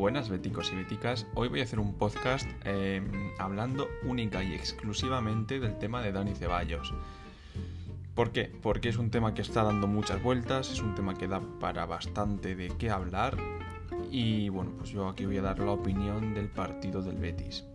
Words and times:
buenas, 0.00 0.30
beticos 0.30 0.72
y 0.72 0.76
beticas. 0.76 1.26
Hoy 1.34 1.48
voy 1.48 1.60
a 1.60 1.64
hacer 1.64 1.78
un 1.78 1.92
podcast 1.92 2.48
eh, 2.64 3.02
hablando 3.38 3.86
única 4.02 4.42
y 4.42 4.54
exclusivamente 4.54 5.60
del 5.60 5.76
tema 5.76 6.00
de 6.00 6.10
Dani 6.10 6.34
Ceballos. 6.34 6.94
¿Por 8.14 8.32
qué? 8.32 8.50
Porque 8.62 8.88
es 8.88 8.96
un 8.96 9.10
tema 9.10 9.34
que 9.34 9.42
está 9.42 9.62
dando 9.62 9.86
muchas 9.86 10.22
vueltas, 10.22 10.72
es 10.72 10.80
un 10.80 10.94
tema 10.94 11.18
que 11.18 11.28
da 11.28 11.42
para 11.60 11.84
bastante 11.84 12.56
de 12.56 12.68
qué 12.78 12.88
hablar. 12.88 13.36
Y 14.10 14.48
bueno, 14.48 14.72
pues 14.78 14.88
yo 14.88 15.06
aquí 15.06 15.26
voy 15.26 15.36
a 15.36 15.42
dar 15.42 15.58
la 15.58 15.72
opinión 15.72 16.32
del 16.32 16.48
partido 16.48 17.02
del 17.02 17.18
Betis. 17.18 17.66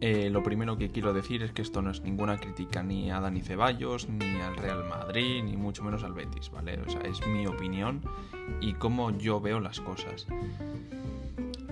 Eh, 0.00 0.30
lo 0.30 0.42
primero 0.42 0.76
que 0.76 0.90
quiero 0.90 1.12
decir 1.12 1.42
es 1.42 1.52
que 1.52 1.62
esto 1.62 1.80
no 1.82 1.90
es 1.90 2.02
ninguna 2.02 2.38
crítica 2.38 2.82
ni 2.82 3.10
a 3.10 3.20
Dani 3.20 3.42
Ceballos, 3.42 4.08
ni 4.08 4.40
al 4.40 4.56
Real 4.56 4.84
Madrid, 4.84 5.42
ni 5.42 5.56
mucho 5.56 5.82
menos 5.82 6.04
al 6.04 6.12
Betis, 6.12 6.50
¿vale? 6.50 6.78
O 6.86 6.90
sea, 6.90 7.00
es 7.02 7.26
mi 7.26 7.46
opinión 7.46 8.02
y 8.60 8.74
cómo 8.74 9.16
yo 9.16 9.40
veo 9.40 9.60
las 9.60 9.80
cosas. 9.80 10.26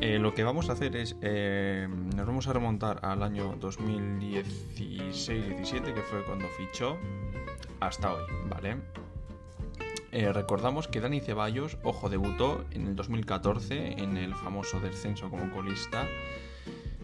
Eh, 0.01 0.19
lo 0.19 0.33
que 0.35 0.45
vamos 0.45 0.69
a 0.69 0.73
hacer 0.73 0.97
es, 0.97 1.17
eh, 1.21 1.89
nos 2.17 2.27
vamos 2.27 2.49
a 2.49 2.53
remontar 2.53 2.99
al 3.05 3.23
año 3.23 3.57
2016-17, 3.61 5.95
que 5.95 6.03
fue 6.03 6.25
cuando 6.25 6.49
fichó, 6.49 6.99
hasta 7.81 8.13
hoy, 8.15 8.25
¿vale? 8.49 8.77
recordamos 10.13 10.89
que 10.89 11.01
Dani 11.01 11.21
Ceballos, 11.21 11.79
ojo, 11.85 12.11
debutó 12.11 12.67
en 12.73 12.87
el 12.87 12.95
2014 12.97 14.03
en 14.03 14.19
el 14.19 14.35
famoso 14.35 14.79
descenso 14.79 15.31
como 15.31 15.51
colista 15.51 16.07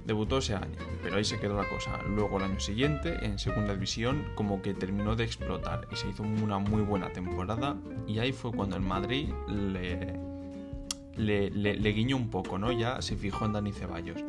Debutó 0.09 0.39
ese 0.39 0.55
año, 0.55 0.79
pero 1.03 1.17
ahí 1.17 1.25
se 1.25 1.39
quedó 1.39 1.55
la 1.55 1.69
cosa. 1.69 2.01
Luego 2.09 2.39
el 2.39 2.45
año 2.45 2.61
siguiente, 2.61 3.27
en 3.27 3.39
segunda 3.39 3.75
división, 3.75 4.25
como 4.37 4.62
que 4.62 4.73
terminó 4.73 5.17
de 5.17 5.25
explotar 5.25 5.87
y 5.93 5.97
se 5.97 6.09
hizo 6.09 6.23
una 6.23 6.59
muy 6.59 6.81
buena 6.81 7.12
temporada. 7.12 7.77
Y 8.07 8.19
ahí 8.19 8.33
fue 8.33 8.51
cuando 8.51 8.77
el 8.77 8.83
Madrid 8.83 9.29
le, 9.48 11.51
le, 11.51 11.92
guiñó 11.92 12.17
un 12.17 12.31
poco, 12.31 12.56
¿no? 12.56 12.73
Ya 12.73 13.03
se 13.03 13.19
fijó 13.19 13.45
en 13.45 13.53
Dani 13.53 13.70
Ceballos. 13.70 14.25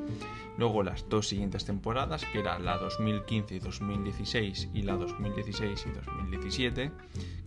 Luego 0.57 0.83
las 0.83 1.07
dos 1.07 1.29
siguientes 1.29 1.63
temporadas, 1.63 2.25
que 2.25 2.41
era 2.41 2.59
la 2.59 2.77
2015 2.77 3.55
y 3.55 3.59
2016 3.59 4.71
y 4.73 4.81
la 4.81 4.97
2016 4.97 5.85
y 5.85 5.89
2017, 5.91 6.91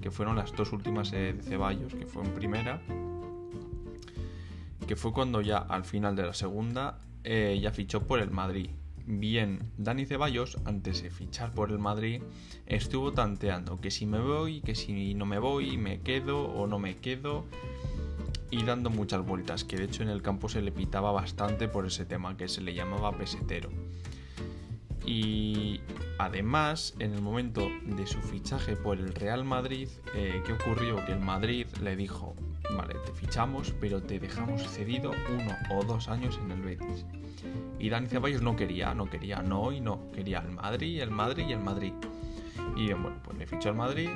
que 0.01 0.11
fueron 0.11 0.37
las 0.37 0.57
dos 0.57 0.73
últimas 0.73 1.13
eh, 1.13 1.35
de 1.35 1.43
Ceballos, 1.43 1.93
que 1.93 2.07
fue 2.07 2.25
en 2.25 2.33
primera, 2.33 2.81
que 4.87 4.97
fue 4.97 5.13
cuando 5.13 5.43
ya 5.43 5.59
al 5.59 5.85
final 5.85 6.17
de 6.17 6.23
la 6.23 6.33
segunda 6.33 6.99
eh, 7.25 7.59
ya 7.61 7.71
fichó 7.71 8.07
por 8.07 8.21
el 8.21 8.31
Madrid. 8.31 8.71
Bien, 9.05 9.59
Dani 9.79 10.07
Ceballos, 10.07 10.59
antes 10.65 11.03
de 11.03 11.11
fichar 11.11 11.53
por 11.53 11.71
el 11.71 11.79
Madrid, 11.79 12.23
estuvo 12.67 13.13
tanteando 13.13 13.81
que 13.81 13.91
si 13.91 14.07
me 14.07 14.21
voy, 14.21 14.61
que 14.61 14.75
si 14.75 15.15
no 15.15 15.27
me 15.27 15.39
voy, 15.39 15.77
me 15.77 16.01
quedo 16.01 16.45
o 16.45 16.69
no 16.69 16.79
me 16.79 16.97
quedo, 16.99 17.45
y 18.53 18.63
dando 18.63 18.91
muchas 18.91 19.25
vueltas, 19.25 19.65
que 19.65 19.77
de 19.77 19.85
hecho 19.85 20.03
en 20.03 20.11
el 20.11 20.23
campo 20.23 20.49
se 20.49 20.63
le 20.63 20.71
pitaba 20.71 21.11
bastante 21.11 21.69
por 21.69 21.87
ese 21.87 22.05
tema 22.05 22.37
que 22.37 22.49
se 22.49 22.61
le 22.61 22.75
llamaba 22.75 23.17
pesetero. 23.17 23.71
Y 25.05 25.81
además, 26.19 26.95
en 26.99 27.13
el 27.13 27.23
momento 27.23 27.69
de 27.85 28.07
su 28.07 28.21
fichaje 28.21 28.77
por 28.77 28.99
el 28.99 29.15
Real 29.15 29.43
Madrid, 29.45 29.89
eh, 30.15 30.43
¿qué 30.47 30.53
ocurrió? 30.53 31.05
Que 31.05 31.13
el 31.13 31.21
Madrid 31.21 31.67
le 31.83 31.97
dijo, 31.97 32.37
vale, 32.71 32.95
te 33.05 33.13
fichamos, 33.13 33.73
pero 33.81 34.03
te 34.03 34.19
dejamos 34.19 34.63
cedido 34.69 35.11
uno 35.11 35.57
o 35.71 35.85
dos 35.85 36.09
años 36.09 36.39
en 36.43 36.51
el 36.51 36.63
Betis. 36.63 37.05
Y 37.79 37.91
Dani 37.91 38.09
Ceballos 38.09 38.43
no 38.43 38.57
quería, 38.57 38.95
no 38.95 39.07
quería, 39.07 39.43
no 39.43 39.73
y 39.73 39.81
no, 39.81 40.11
quería 40.13 40.39
el 40.39 40.53
Madrid, 40.53 41.01
el 41.01 41.11
Madrid 41.11 41.47
y 41.49 41.53
el 41.53 41.61
Madrid. 41.61 41.93
Y 42.77 42.93
bueno, 42.93 43.17
pues 43.25 43.39
le 43.39 43.47
fichó 43.47 43.71
al 43.71 43.77
Madrid. 43.77 44.09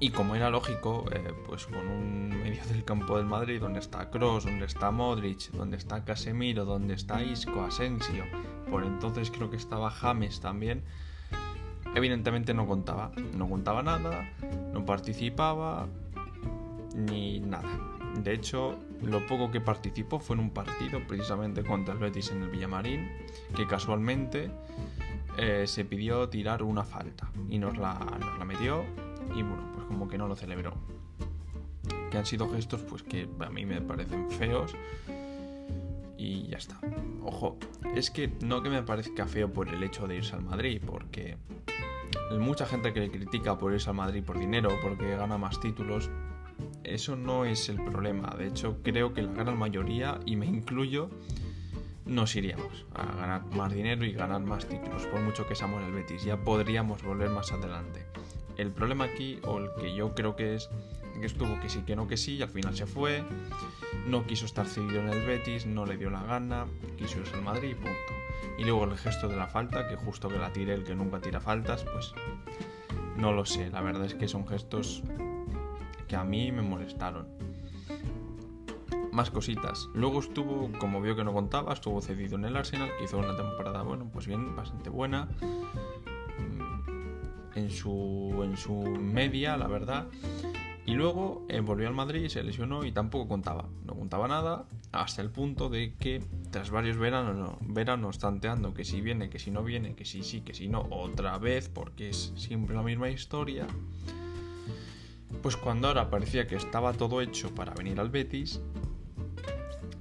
Y 0.00 0.10
como 0.10 0.34
era 0.34 0.50
lógico, 0.50 1.04
eh, 1.12 1.32
pues 1.46 1.66
con 1.66 1.86
un 1.86 2.28
medio 2.28 2.64
del 2.66 2.84
campo 2.84 3.16
del 3.16 3.26
Madrid 3.26 3.60
donde 3.60 3.78
está 3.78 4.10
Cross, 4.10 4.44
donde 4.44 4.66
está 4.66 4.90
Modric, 4.90 5.50
donde 5.52 5.76
está 5.76 6.04
Casemiro, 6.04 6.64
donde 6.64 6.94
está 6.94 7.22
Isco, 7.22 7.62
Asensio, 7.62 8.24
por 8.70 8.84
entonces 8.84 9.30
creo 9.30 9.50
que 9.50 9.56
estaba 9.56 9.90
James 9.90 10.40
también, 10.40 10.82
evidentemente 11.94 12.54
no 12.54 12.66
contaba. 12.66 13.12
No 13.34 13.48
contaba 13.48 13.82
nada, 13.82 14.28
no 14.72 14.84
participaba, 14.84 15.86
ni 16.94 17.40
nada. 17.40 17.68
De 18.22 18.32
hecho, 18.32 18.78
lo 19.02 19.26
poco 19.26 19.50
que 19.50 19.60
participó 19.60 20.20
fue 20.20 20.36
en 20.36 20.40
un 20.40 20.50
partido 20.50 21.00
precisamente 21.06 21.64
contra 21.64 21.94
el 21.94 22.00
Betis 22.00 22.30
en 22.30 22.42
el 22.42 22.50
Villamarín, 22.50 23.10
que 23.56 23.66
casualmente 23.66 24.50
eh, 25.36 25.64
se 25.66 25.84
pidió 25.84 26.28
tirar 26.28 26.62
una 26.62 26.84
falta 26.84 27.30
y 27.50 27.58
nos 27.58 27.76
la, 27.76 27.98
la 28.38 28.44
metió 28.44 28.84
y 29.34 29.42
bueno, 29.42 29.72
pues 29.74 29.86
como 29.86 30.08
que 30.08 30.16
no 30.16 30.28
lo 30.28 30.36
celebró. 30.36 30.74
Que 32.10 32.18
han 32.18 32.26
sido 32.26 32.48
gestos 32.50 32.82
pues 32.82 33.02
que 33.02 33.28
a 33.40 33.50
mí 33.50 33.66
me 33.66 33.80
parecen 33.80 34.30
feos 34.30 34.76
y 36.16 36.46
ya 36.48 36.58
está. 36.58 36.78
Ojo, 37.22 37.58
es 37.94 38.10
que 38.10 38.30
no 38.40 38.62
que 38.62 38.70
me 38.70 38.82
parezca 38.82 39.26
feo 39.26 39.52
por 39.52 39.68
el 39.68 39.82
hecho 39.82 40.06
de 40.06 40.16
irse 40.16 40.34
al 40.34 40.42
Madrid, 40.42 40.80
porque 40.84 41.36
mucha 42.38 42.66
gente 42.66 42.92
que 42.92 43.00
le 43.00 43.10
critica 43.10 43.58
por 43.58 43.72
irse 43.72 43.90
al 43.90 43.96
Madrid 43.96 44.22
por 44.22 44.38
dinero, 44.38 44.70
porque 44.82 45.16
gana 45.16 45.38
más 45.38 45.60
títulos, 45.60 46.10
eso 46.84 47.16
no 47.16 47.44
es 47.44 47.68
el 47.68 47.82
problema. 47.82 48.34
De 48.38 48.46
hecho, 48.46 48.78
creo 48.82 49.12
que 49.14 49.22
la 49.22 49.32
gran 49.32 49.58
mayoría, 49.58 50.20
y 50.24 50.36
me 50.36 50.46
incluyo, 50.46 51.10
nos 52.06 52.36
iríamos 52.36 52.84
a 52.94 53.04
ganar 53.04 53.46
más 53.56 53.72
dinero 53.72 54.04
y 54.04 54.12
ganar 54.12 54.40
más 54.40 54.66
títulos, 54.66 55.06
por 55.06 55.20
mucho 55.20 55.46
que 55.46 55.54
seamos 55.54 55.82
el 55.82 55.92
Betis. 55.92 56.24
Ya 56.24 56.36
podríamos 56.36 57.02
volver 57.02 57.30
más 57.30 57.52
adelante. 57.52 58.06
El 58.56 58.70
problema 58.70 59.04
aquí, 59.04 59.38
o 59.44 59.58
el 59.58 59.70
que 59.80 59.94
yo 59.94 60.14
creo 60.14 60.36
que 60.36 60.54
es, 60.54 60.70
que 61.18 61.26
estuvo 61.26 61.58
que 61.60 61.68
sí, 61.68 61.82
que 61.82 61.96
no, 61.96 62.06
que 62.06 62.16
sí, 62.16 62.36
y 62.36 62.42
al 62.42 62.50
final 62.50 62.76
se 62.76 62.86
fue. 62.86 63.24
No 64.06 64.26
quiso 64.26 64.44
estar 64.46 64.66
cedido 64.66 65.00
en 65.00 65.08
el 65.08 65.26
Betis, 65.26 65.66
no 65.66 65.86
le 65.86 65.96
dio 65.96 66.10
la 66.10 66.22
gana, 66.22 66.66
quiso 66.98 67.18
irse 67.18 67.34
al 67.34 67.42
Madrid 67.42 67.70
y 67.70 67.74
punto. 67.74 68.12
Y 68.58 68.64
luego 68.64 68.84
el 68.84 68.96
gesto 68.96 69.28
de 69.28 69.36
la 69.36 69.46
falta, 69.46 69.88
que 69.88 69.96
justo 69.96 70.28
que 70.28 70.38
la 70.38 70.52
tire 70.52 70.74
el 70.74 70.84
que 70.84 70.94
nunca 70.94 71.20
tira 71.20 71.40
faltas, 71.40 71.84
pues 71.84 72.14
no 73.16 73.32
lo 73.32 73.44
sé. 73.46 73.70
La 73.70 73.80
verdad 73.80 74.04
es 74.04 74.14
que 74.14 74.28
son 74.28 74.46
gestos 74.46 75.02
que 76.06 76.16
a 76.16 76.24
mí 76.24 76.52
me 76.52 76.62
molestaron. 76.62 77.26
Más 79.12 79.30
cositas. 79.30 79.88
Luego 79.94 80.20
estuvo, 80.20 80.70
como 80.78 81.00
vio 81.00 81.14
que 81.14 81.24
no 81.24 81.32
contaba, 81.32 81.72
estuvo 81.72 82.00
cedido 82.00 82.36
en 82.36 82.46
el 82.46 82.56
Arsenal, 82.56 82.90
que 82.98 83.04
hizo 83.04 83.18
una 83.18 83.36
temporada, 83.36 83.82
bueno, 83.82 84.10
pues 84.12 84.26
bien, 84.26 84.56
bastante 84.56 84.90
buena. 84.90 85.28
Mm, 86.38 87.58
en 87.58 87.70
su, 87.70 88.40
en 88.42 88.56
su 88.56 88.74
media, 88.82 89.56
la 89.56 89.68
verdad. 89.68 90.08
Y 90.86 90.94
luego 90.94 91.46
eh, 91.48 91.60
volvió 91.60 91.88
al 91.88 91.94
Madrid, 91.94 92.28
se 92.28 92.42
lesionó 92.42 92.84
y 92.84 92.92
tampoco 92.92 93.28
contaba. 93.28 93.68
No 93.84 93.94
contaba 93.94 94.28
nada 94.28 94.66
hasta 94.92 95.22
el 95.22 95.30
punto 95.30 95.68
de 95.68 95.94
que 95.94 96.22
tras 96.50 96.70
varios 96.70 96.96
veranos, 96.98 97.56
veranos 97.60 98.18
tanteando 98.18 98.74
que 98.74 98.84
si 98.84 99.00
viene, 99.00 99.30
que 99.30 99.38
si 99.38 99.50
no 99.50 99.64
viene, 99.64 99.94
que 99.94 100.04
si 100.04 100.22
sí, 100.22 100.42
que 100.42 100.54
si 100.54 100.68
no, 100.68 100.86
otra 100.90 101.38
vez, 101.38 101.68
porque 101.68 102.10
es 102.10 102.32
siempre 102.36 102.76
la 102.76 102.82
misma 102.82 103.08
historia. 103.10 103.66
Pues 105.42 105.56
cuando 105.56 105.88
ahora 105.88 106.10
parecía 106.10 106.46
que 106.46 106.56
estaba 106.56 106.92
todo 106.92 107.20
hecho 107.20 107.54
para 107.54 107.74
venir 107.74 108.00
al 108.00 108.08
Betis, 108.10 108.60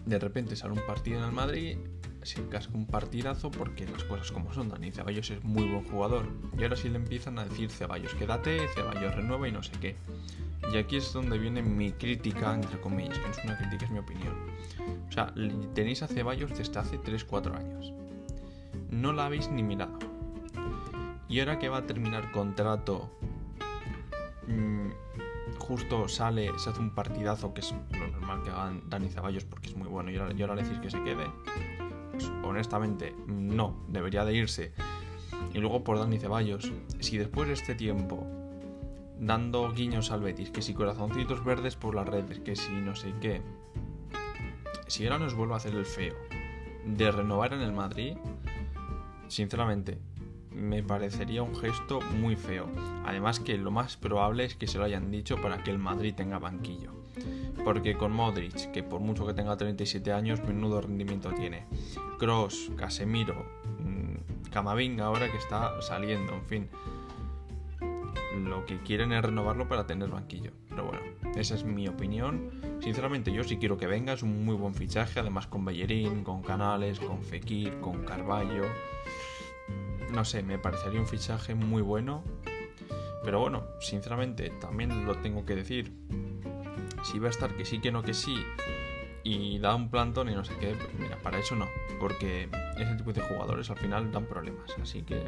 de 0.06 0.20
repente 0.20 0.56
sale 0.56 0.74
un 0.74 0.86
partido 0.86 1.20
en 1.20 1.26
el 1.26 1.32
Madrid, 1.32 1.78
se 2.24 2.48
casca 2.48 2.74
un 2.74 2.86
partidazo 2.86 3.52
porque 3.52 3.86
las 3.86 4.04
cosas 4.06 4.32
como 4.32 4.54
son. 4.54 4.70
Dani 4.70 4.92
Ceballos 4.92 5.30
es 5.30 5.44
muy 5.44 5.66
buen 5.66 5.84
jugador. 5.84 6.28
Y 6.58 6.64
ahora 6.64 6.76
sí 6.76 6.90
le 6.90 6.98
empiezan 6.98 7.38
a 7.40 7.46
decir 7.46 7.70
Ceballos, 7.70 8.14
quédate, 8.16 8.68
Ceballos 8.70 9.16
renueva 9.16 9.48
y 9.48 9.52
no 9.52 9.62
sé 9.62 9.74
qué. 9.82 9.96
Y 10.72 10.78
aquí 10.78 10.96
es 10.96 11.12
donde 11.12 11.38
viene 11.38 11.62
mi 11.62 11.92
crítica, 11.92 12.54
entre 12.54 12.80
comillas, 12.80 13.20
que 13.20 13.26
no 13.26 13.32
es 13.32 13.44
una 13.44 13.58
crítica, 13.58 13.86
es 13.86 13.92
mi 13.92 14.00
opinión. 14.00 14.34
O 15.10 15.12
sea, 15.12 15.34
tenéis 15.74 16.02
a 16.04 16.08
Ceballos 16.08 16.58
desde 16.58 16.80
hace 16.80 16.98
3-4 17.00 17.56
años. 17.56 17.94
No 18.90 19.12
la 19.12 19.26
habéis 19.26 19.50
ni 19.50 19.62
mirado. 19.62 20.00
Y 21.28 21.40
ahora 21.40 21.60
que 21.60 21.68
va 21.68 21.80
a 21.80 21.86
terminar 21.86 22.32
contrato 22.32 23.12
mmm, 24.48 24.83
justo 25.64 26.08
sale, 26.08 26.50
se 26.58 26.70
hace 26.70 26.80
un 26.80 26.92
partidazo, 26.92 27.54
que 27.54 27.62
es 27.62 27.74
lo 27.92 28.08
normal 28.08 28.44
que 28.44 28.50
hagan 28.50 28.90
Dani 28.90 29.10
Ceballos 29.10 29.46
porque 29.46 29.70
es 29.70 29.76
muy 29.76 29.88
bueno, 29.88 30.12
y 30.12 30.18
ahora, 30.18 30.56
le 30.56 30.64
decís 30.64 30.80
que 30.80 30.92
se 30.92 31.02
quede, 31.04 31.26
pues 32.12 32.32
honestamente 32.44 33.16
no, 33.28 33.84
debería 33.88 34.26
de 34.26 34.34
irse. 34.36 34.74
Y 35.54 35.60
luego 35.60 35.84
por 35.84 36.00
Dani 36.00 36.20
Ceballos, 36.20 36.72
si 37.00 37.18
después 37.18 37.48
de 37.48 37.54
este 37.54 37.76
tiempo, 37.76 38.28
dando 39.20 39.72
guiños 39.72 40.12
al 40.12 40.22
Betis, 40.22 40.52
que 40.52 40.62
si 40.62 40.74
corazoncitos 40.74 41.44
verdes 41.44 41.76
por 41.76 41.96
las 41.96 42.08
redes, 42.08 42.40
que 42.40 42.56
si 42.56 42.72
no 42.72 42.96
sé 42.96 43.14
qué, 43.22 43.42
si 44.88 45.06
ahora 45.06 45.20
nos 45.20 45.34
vuelve 45.34 45.54
a 45.54 45.58
hacer 45.58 45.74
el 45.76 45.86
feo 45.86 46.16
de 46.86 47.12
renovar 47.12 47.54
en 47.54 47.62
el 47.62 47.72
Madrid, 47.72 48.18
sinceramente, 49.28 49.98
me 50.56 50.84
parecería 50.84 51.44
un 51.44 51.56
gesto 51.56 52.00
muy 52.02 52.36
feo. 52.36 52.68
Además 53.06 53.40
que 53.40 53.58
lo 53.58 53.72
más 53.72 53.98
probable 53.98 54.46
es 54.46 54.56
que 54.56 54.68
se 54.68 54.78
lo 54.78 54.86
hayan 54.86 55.12
dicho 55.12 55.42
para 55.42 55.64
que 55.64 55.72
el 55.72 55.80
Madrid 55.80 56.14
tenga 56.16 56.40
banquillo. 56.40 56.92
Porque 57.64 57.96
con 57.96 58.12
Modric, 58.12 58.72
que 58.72 58.84
por 58.84 59.00
mucho 59.00 59.26
que 59.26 59.34
tenga 59.34 59.56
37 59.56 60.12
años, 60.12 60.44
menudo 60.44 60.82
rendimiento 60.82 61.32
tiene. 61.34 61.66
Cross, 62.18 62.72
Casemiro, 62.76 63.46
mm, 63.80 64.50
Camavinga 64.52 65.06
ahora 65.06 65.32
que 65.32 65.38
está 65.38 65.82
saliendo, 65.82 66.34
en 66.34 66.46
fin. 66.46 66.70
Lo 68.44 68.66
que 68.66 68.80
quieren 68.80 69.12
es 69.12 69.24
renovarlo 69.24 69.68
para 69.68 69.86
tener 69.86 70.10
banquillo. 70.10 70.52
Pero 70.70 70.86
bueno, 70.86 71.02
Esa 71.36 71.56
es 71.56 71.64
mi 71.64 71.88
opinión. 71.88 72.52
Sinceramente, 72.80 73.32
yo 73.32 73.44
sí 73.44 73.58
quiero 73.58 73.78
que 73.78 73.88
venga. 73.88 74.14
Es 74.14 74.22
un 74.22 74.46
muy 74.46 74.56
buen 74.56 74.76
fichaje. 74.76 75.20
Además, 75.20 75.48
con 75.48 75.66
Bellerín, 75.66 76.24
con 76.24 76.44
Canales, 76.44 77.00
con 77.00 77.24
Fekir, 77.24 77.80
con 77.80 78.04
Carballo. 78.04 78.66
No 80.14 80.24
sé, 80.24 80.44
me 80.44 80.60
parecería 80.60 81.00
un 81.00 81.08
fichaje 81.08 81.56
muy 81.56 81.82
bueno. 81.82 82.24
Pero 83.24 83.40
bueno, 83.40 83.64
sinceramente, 83.80 84.52
también 84.62 85.06
lo 85.08 85.16
tengo 85.16 85.44
que 85.44 85.56
decir. 85.56 85.92
Si 87.04 87.18
va 87.18 87.28
a 87.28 87.32
estar 87.32 87.56
que 87.56 87.66
sí, 87.66 87.80
que 87.80 87.92
no, 87.92 88.04
que 88.04 88.14
sí. 88.14 88.36
Y 89.24 89.58
da 89.58 89.74
un 89.74 89.90
plantón 89.90 90.30
y 90.30 90.36
no 90.36 90.46
sé 90.46 90.54
qué. 90.60 90.76
Mira, 91.00 91.18
para 91.18 91.40
eso 91.40 91.56
no. 91.56 91.68
Porque 92.00 92.48
ese 92.78 92.94
tipo 92.96 93.12
de 93.12 93.22
jugadores 93.22 93.72
al 93.72 93.78
final 93.78 94.12
dan 94.12 94.28
problemas. 94.28 94.70
Así 94.80 95.02
que 95.02 95.20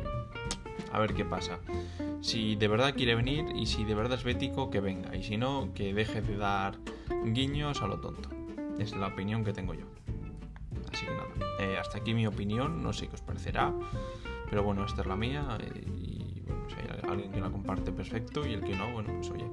a 0.92 1.00
ver 1.00 1.16
qué 1.16 1.26
pasa. 1.26 1.58
Si 2.22 2.56
de 2.56 2.68
verdad 2.68 2.94
quiere 2.94 3.16
venir 3.16 3.46
y 3.56 3.66
si 3.66 3.86
de 3.86 3.96
verdad 3.96 4.20
es 4.20 4.24
bético, 4.24 4.70
que 4.70 4.82
venga. 4.82 5.16
Y 5.16 5.24
si 5.24 5.38
no, 5.38 5.72
que 5.74 5.96
deje 5.96 6.22
de 6.22 6.38
dar 6.38 6.78
guiños 7.26 7.82
a 7.82 7.88
lo 7.88 8.00
tonto. 8.00 8.30
Es 8.78 8.96
la 8.96 9.08
opinión 9.08 9.44
que 9.44 9.52
tengo 9.52 9.74
yo. 9.74 9.86
Así 10.94 11.06
que 11.06 11.12
nada, 11.12 11.28
eh, 11.60 11.78
hasta 11.80 11.98
aquí 11.98 12.14
mi 12.14 12.28
opinión, 12.28 12.84
no 12.84 12.94
sé 12.94 13.08
qué 13.08 13.16
os 13.16 13.22
parecerá. 13.22 13.74
Pero 14.50 14.64
bueno, 14.64 14.86
esta 14.86 15.02
es 15.02 15.08
la 15.08 15.16
mía. 15.16 15.58
Y 15.98 16.44
si 16.68 16.76
hay 16.82 17.10
alguien 17.10 17.32
que 17.32 17.42
la 17.42 17.50
comparte, 17.50 17.92
perfecto. 17.92 18.46
Y 18.46 18.54
el 18.54 18.62
que 18.62 18.76
no, 18.76 18.92
bueno, 18.92 19.14
pues 19.16 19.30
oye, 19.32 19.48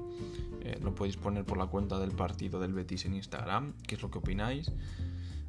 eh, 0.61 0.79
lo 0.81 0.95
podéis 0.95 1.17
poner 1.17 1.43
por 1.45 1.57
la 1.57 1.67
cuenta 1.67 1.99
del 1.99 2.11
partido 2.11 2.59
del 2.59 2.73
Betis 2.73 3.05
en 3.05 3.15
Instagram, 3.15 3.73
qué 3.85 3.95
es 3.95 4.01
lo 4.01 4.09
que 4.09 4.19
opináis. 4.19 4.71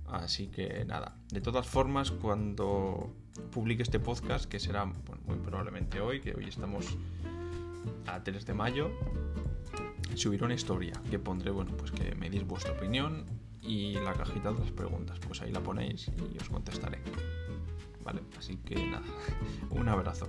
Así 0.06 0.48
que 0.48 0.84
nada, 0.84 1.16
de 1.30 1.40
todas 1.40 1.66
formas, 1.66 2.10
cuando 2.10 3.12
publique 3.50 3.82
este 3.82 3.98
podcast, 3.98 4.46
que 4.46 4.60
será 4.60 4.84
muy 4.84 5.38
probablemente 5.44 6.00
hoy, 6.00 6.20
que 6.20 6.34
hoy 6.34 6.44
estamos 6.44 6.96
a 8.06 8.22
3 8.22 8.46
de 8.46 8.54
mayo, 8.54 8.90
subiré 10.14 10.44
una 10.44 10.54
historia 10.54 10.92
que 11.10 11.18
pondré, 11.18 11.50
bueno, 11.50 11.72
pues 11.76 11.90
que 11.90 12.14
me 12.14 12.30
deis 12.30 12.46
vuestra 12.46 12.72
opinión 12.72 13.24
y 13.62 13.94
la 13.94 14.12
cajita 14.12 14.52
de 14.52 14.60
las 14.60 14.70
preguntas, 14.70 15.18
pues 15.20 15.40
ahí 15.42 15.52
la 15.52 15.60
ponéis 15.60 16.10
y 16.32 16.38
os 16.38 16.48
contestaré. 16.48 16.98
¿vale? 18.04 18.22
Así 18.38 18.56
que 18.58 18.74
nada, 18.86 19.02
un 19.70 19.88
abrazo. 19.88 20.28